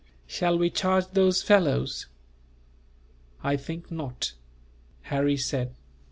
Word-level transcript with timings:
Shall 0.25 0.57
we 0.57 0.71
charge 0.71 1.09
those 1.09 1.43
fellows?" 1.43 2.07
"I 3.43 3.55
think 3.55 3.91
not," 3.91 4.33
Harry 5.03 5.37
said. 5.37 5.75